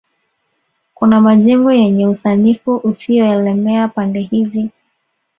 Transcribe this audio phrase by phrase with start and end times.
[0.93, 4.69] Kuna majengo yenye usanifu usioelemea pande hizi